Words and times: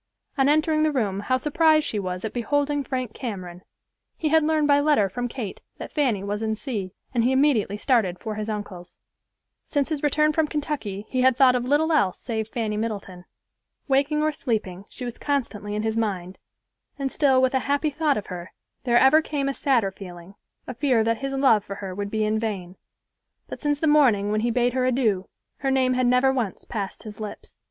On 0.35 0.49
entering 0.49 0.81
the 0.81 0.91
room 0.91 1.19
how 1.19 1.37
surprised 1.37 1.85
she 1.85 1.99
was 1.99 2.25
at 2.25 2.33
beholding 2.33 2.83
Frank 2.83 3.13
Cameron. 3.13 3.61
He 4.17 4.29
had 4.29 4.41
learned 4.43 4.67
by 4.67 4.79
letter 4.79 5.09
from 5.09 5.27
Kate 5.27 5.61
that 5.77 5.91
Fanny 5.93 6.23
was 6.23 6.41
in 6.41 6.55
C——, 6.55 6.95
and 7.13 7.23
he 7.23 7.31
immediately 7.31 7.77
started 7.77 8.17
for 8.17 8.33
his 8.33 8.49
uncle's. 8.49 8.97
Since 9.67 9.89
his 9.89 10.01
return 10.01 10.33
from 10.33 10.47
Kentucky 10.47 11.05
he 11.09 11.21
had 11.21 11.37
thoughts 11.37 11.55
of 11.55 11.65
little 11.65 11.91
else 11.91 12.17
save 12.19 12.47
Fanny 12.47 12.77
Middleton. 12.77 13.25
Waking 13.87 14.23
or 14.23 14.31
sleeping, 14.31 14.85
she 14.89 15.05
was 15.05 15.19
constantly 15.19 15.75
in 15.75 15.83
his 15.83 15.97
mind, 15.97 16.39
and 16.97 17.11
still 17.11 17.39
with 17.39 17.53
a 17.53 17.59
happy 17.69 17.91
thought 17.91 18.17
of 18.17 18.25
her 18.25 18.51
there 18.85 18.97
ever 18.97 19.21
came 19.21 19.47
a 19.47 19.53
sadder 19.53 19.91
feeling, 19.91 20.33
a 20.65 20.73
fear 20.73 21.03
that 21.03 21.19
his 21.19 21.31
love 21.33 21.63
for 21.63 21.75
her 21.75 21.93
would 21.93 22.09
be 22.09 22.25
in 22.25 22.39
vain. 22.39 22.75
But 23.47 23.61
since 23.61 23.77
the 23.79 23.85
morning 23.85 24.31
when 24.31 24.41
he 24.41 24.49
bade 24.49 24.73
her 24.73 24.83
adieu, 24.83 25.29
her 25.57 25.69
name 25.69 25.93
had 25.93 26.07
never 26.07 26.33
once 26.33 26.65
passed 26.65 27.03
his 27.03 27.19
lips. 27.19 27.59